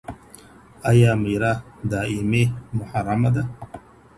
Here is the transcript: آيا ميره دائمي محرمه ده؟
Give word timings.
آيا 0.89 1.11
ميره 1.23 1.53
دائمي 1.91 2.43
محرمه 2.77 3.29
ده؟ 3.35 3.43